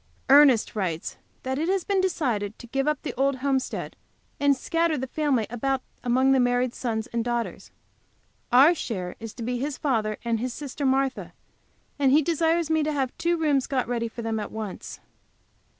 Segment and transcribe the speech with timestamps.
[0.31, 3.95] Ernest writes that it has been decided to give up the old homestead,
[4.39, 7.69] and scatter the family about among the married sons and daughters.
[8.51, 11.33] Our share is to be his father and his sister Martha,
[11.99, 14.99] and he desires me to have two rooms got ready for them at once.